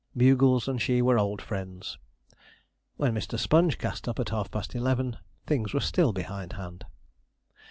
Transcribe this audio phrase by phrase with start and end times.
[0.17, 1.99] Bugles and she were old friends.
[2.97, 3.37] When Mr.
[3.37, 6.85] Sponge cast up at half past eleven, things were still behind hand.